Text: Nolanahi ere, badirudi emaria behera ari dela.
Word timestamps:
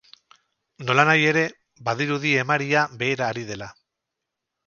Nolanahi 0.85 1.27
ere, 1.31 1.43
badirudi 1.89 2.33
emaria 2.45 2.87
behera 3.03 3.27
ari 3.35 3.47
dela. 3.53 3.71